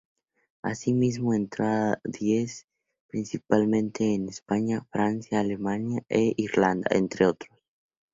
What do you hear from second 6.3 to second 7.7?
Irlanda, entre otros.